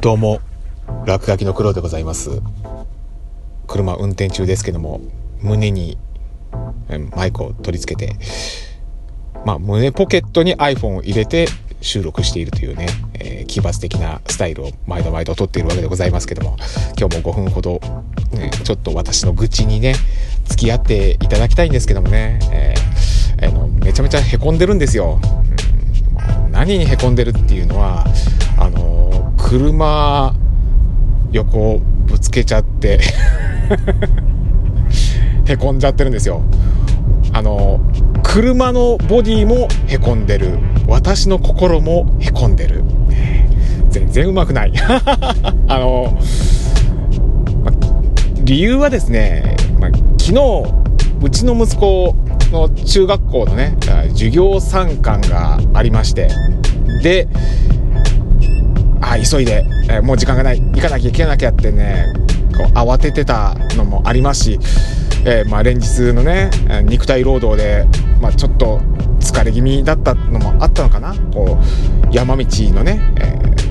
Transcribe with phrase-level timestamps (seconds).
[0.00, 0.40] どうも、
[1.04, 2.40] 落書きの黒でございます。
[3.66, 5.00] 車運転中ですけども、
[5.40, 5.98] 胸に
[7.16, 8.16] マイクを取り付けて、
[9.44, 11.48] まあ、胸ポケットに iPhone を入れて
[11.80, 16.56] 収録しているというね、えー、奇抜的なスタイルを毎度毎度撮っているわけでございますけども、
[16.96, 17.80] 今日も5分ほど、
[18.32, 19.96] ね、ちょっと私の愚痴にね、
[20.44, 25.20] 付き合っていただきたいんですけどもね、えー、あのめちゃめちゃへこんでるんですよ。
[26.66, 28.04] 何にへこんでるっていうのは、
[28.58, 30.34] あの車
[31.30, 32.98] 横ぶつけちゃって
[35.46, 36.42] へこんじゃってるんですよ。
[37.32, 37.78] あの
[38.24, 40.58] 車のボディもへこんでる。
[40.88, 42.82] 私の心もへこんでる。
[43.90, 44.72] 全然うまくない。
[45.68, 46.18] あの、
[47.62, 47.70] ま、
[48.42, 49.86] 理由はですね、ま、
[50.18, 50.64] 昨日
[51.22, 52.16] うちの息子
[52.50, 53.76] の中学校のね
[54.10, 56.28] 授業参観がありまして
[57.02, 57.28] で
[59.00, 62.06] あ急いで、えもう時間がない行かなきゃ行かなきゃってね
[62.56, 64.58] こう慌ててたのもありますし
[65.28, 66.50] えー、まあ、連日のね
[66.84, 67.84] 肉体労働で、
[68.20, 68.78] まあ、ちょっと
[69.18, 71.14] 疲れ気味だったのもあったのかな。
[71.32, 73.22] こう山道のね、え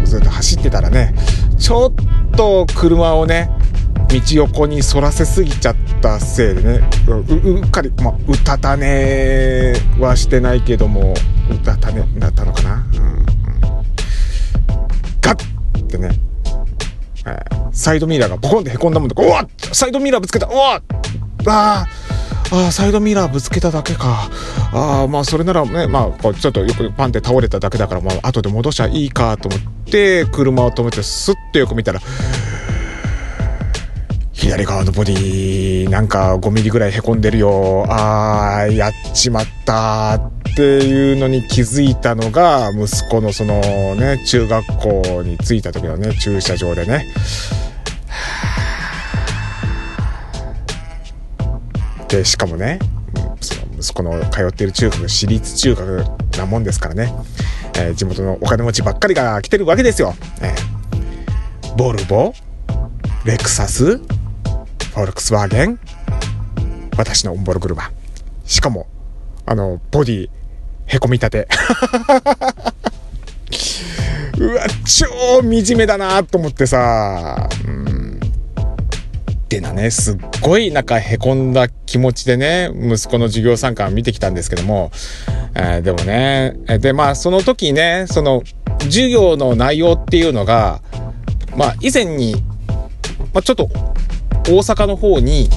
[0.00, 1.14] ー、ずっと走ってたらね
[1.56, 3.50] ちょっと車をね
[4.08, 6.90] 道横に反らせすぎちゃったせいでね。
[7.08, 11.14] うっかり、まあ、うたた寝はしてないけども
[11.50, 12.98] うたた寝だったのかな、うん。
[12.98, 13.26] うん、
[15.20, 16.10] ガッってね、
[17.26, 20.80] えー、サイドミラーがボコンってへこんだもんでうわサイドミラーぶつけたうわ
[21.46, 21.86] あ
[22.52, 24.30] あサイドミラーぶつけただけか。
[24.72, 32.00] ああ、まあそれならね、まあちょっとよくパンって倒れただけだから、まあ後で戻しちゃいいかと思って、車を止めてスッとよく見たら、
[34.44, 37.86] 左側のボディなんか5ミリぐらいへこんでるよ。
[37.88, 47.06] ああ、やっちまったっていうのに気づいたのが、息子のそのね、中学校に着いた時のね、駐車場でね。
[52.08, 52.78] でしかもね、
[53.40, 56.04] その息子の通っている中学私立中学
[56.36, 57.14] なもんですからね、
[57.78, 60.14] えー、地元のお金持ちばっかりが来てるわけですよ。
[60.42, 62.34] えー、ボルボ、
[63.24, 64.02] レクサス、
[64.94, 65.80] フォルクスワーゲン、
[66.96, 67.90] 私のオンボロ車。
[68.44, 68.86] しかも、
[69.44, 70.30] あの、ボディ、
[70.86, 71.48] へこみたて。
[74.38, 78.20] うわ、超惨めだなと思ってさ、うん
[79.48, 84.92] てなね、すっごいなんか凹んだ気持ちでね、息子の授業参観見てきたんですけども、
[85.56, 88.44] えー、でもね、で、まあその時ね、その
[88.82, 90.82] 授業の内容っていうのが、
[91.56, 92.36] まあ以前に、
[93.32, 93.68] まあちょっと
[94.46, 95.48] 大阪の方に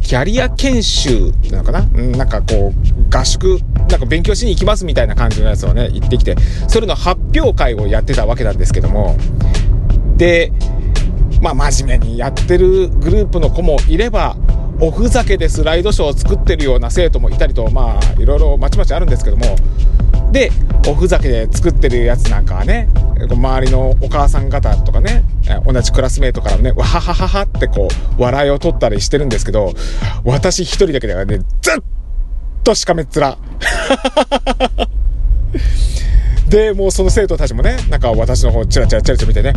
[0.00, 1.82] キャリア研修なのかな？
[1.82, 6.36] なんかこう、合宿、なんか勉強しに行きますみたいな感じのやつをね、行ってきて、
[6.68, 9.16] それの発表会をやってたわけなんですけども、
[10.16, 10.52] で、
[11.40, 14.36] まあ、真面目にやってるグループの子もいれば、
[14.86, 19.56] おふざけでスライドショーを作ってるような生徒もいたりと、まあ、いろいろまちまちあるんですけども、
[20.30, 20.50] で、
[20.86, 22.90] おふざけで作ってるやつなんかはね、
[23.30, 25.24] 周りのお母さん方とかね、
[25.64, 29.72] 同じクラスメートからね、わははははってこう、笑いを取ったりしてるんですけど、
[30.22, 31.82] 私一人だけではね、ずっ
[32.62, 33.38] としかめっ面。
[36.50, 39.54] で、もうその生徒たちもね、なんか私の方チラチラチラチラ見てね、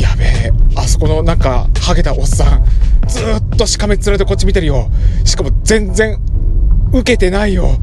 [0.00, 2.64] やべえ、あそこのなんか、ハゲたおっさん、
[3.08, 4.88] ずっとしかめっ面でこっち見てるよ。
[5.24, 6.20] しかも全然、
[6.92, 7.78] 受けてないよ。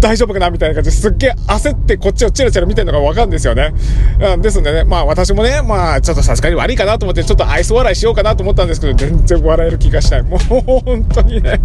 [0.00, 3.72] 大丈夫かなみたいな感じですっげえ焦ってこっちをチラチラ見てるのがわかるんですよね。
[4.20, 10.22] うん、ですんでね、まあ私もね、まあちょっとさすがに悪いかなと思って、ちょっと愛想笑いしようかなと思ったんですけど、全然笑える気がしない。
[10.22, 11.60] もう本当にね。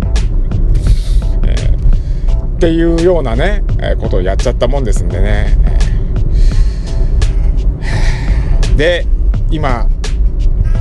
[1.46, 5.58] えー、っていうようなね、えー、ことをやっちゃったもんですんでね。
[5.66, 5.84] えー
[8.76, 9.06] で
[9.52, 9.88] 今、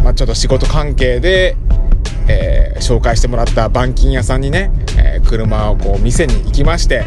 [0.03, 1.57] まあ、ちょっと仕事関係で、
[2.33, 7.05] えー、紹介してもらった板金屋さんにね、えー、車をこう店に行きまして、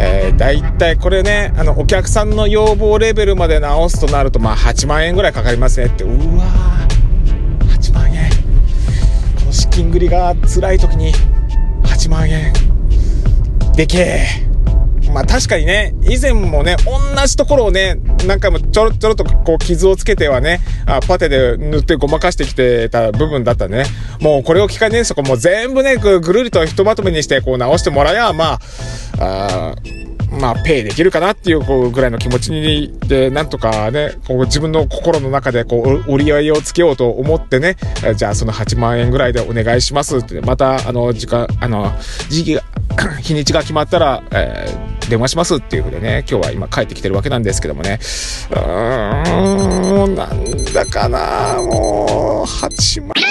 [0.00, 6.04] えー、大体これねあのお客さんの要望レベルまで直すとなるとまあ8万円ぐらいかかりますねって。
[6.04, 6.08] う
[6.38, 8.30] わー8万円。
[9.38, 11.12] この資金繰りが辛い時に
[11.82, 12.52] 8万円。
[13.74, 14.45] でけえ
[15.16, 23.86] まあ確かにね、以前もね、同じところをね、何回もちょろちょろとこう傷をつけてはね、あパテで塗ってごまかしてきてた部分だったね、
[24.20, 28.60] もうこれを機会にね、そこも全部ね、ぐるりとひとまとめにしてこう直してもらえば、まあ、
[29.20, 29.74] あ
[30.38, 37.76] まあ、ペイできるかなっていう、こう、ぐらいの気持ちに、で、なんとかね、こう、自分の心の中で、こう、折り合いをつけようと思ってね、
[38.16, 41.90] じゃあ、その8万円ぐらいでお願いしますって、また、あの、時間、あの、
[42.28, 42.62] 時期が、
[43.22, 47.98] 日にちが決まったら、えー電話しますっていうふうでね、今日は今帰ってきてるわけなんですけどもね。
[48.50, 53.25] うーん、なんだかな、もう、8万。